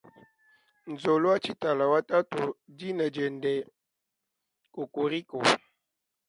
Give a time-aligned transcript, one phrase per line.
[0.91, 3.53] Nzolu watshitala wa tatudina diende
[4.73, 5.39] kokoriko.